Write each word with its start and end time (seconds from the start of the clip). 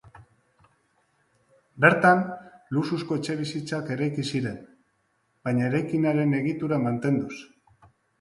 Bertan 1.83 2.23
luxuzko 2.77 3.17
etxebizitzak 3.19 3.91
eraiki 3.97 4.25
ziren, 4.31 4.55
baina 5.49 5.67
eraikinaren 5.69 6.33
egitura 6.39 6.81
mantenduz. 6.87 7.39